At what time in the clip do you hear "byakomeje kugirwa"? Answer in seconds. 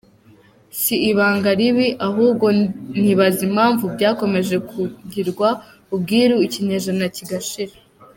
3.95-5.47